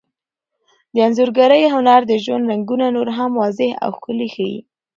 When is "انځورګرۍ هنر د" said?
1.05-2.13